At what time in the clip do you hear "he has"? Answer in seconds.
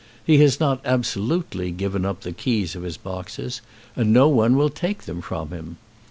0.25-0.59